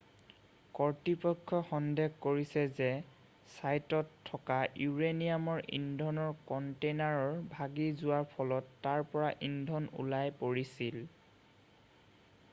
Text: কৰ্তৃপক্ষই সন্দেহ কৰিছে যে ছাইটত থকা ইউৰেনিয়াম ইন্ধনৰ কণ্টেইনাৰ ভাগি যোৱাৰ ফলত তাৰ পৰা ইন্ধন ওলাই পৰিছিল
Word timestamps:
কৰ্তৃপক্ষই 0.77 1.65
সন্দেহ 1.71 2.13
কৰিছে 2.25 2.61
যে 2.79 2.87
ছাইটত 3.57 4.15
থকা 4.29 4.55
ইউৰেনিয়াম 4.85 5.45
ইন্ধনৰ 5.79 6.31
কণ্টেইনাৰ 6.53 7.21
ভাগি 7.53 7.87
যোৱাৰ 8.01 8.25
ফলত 8.33 8.73
তাৰ 8.87 9.05
পৰা 9.13 9.29
ইন্ধন 9.49 9.91
ওলাই 10.05 10.33
পৰিছিল 10.41 10.99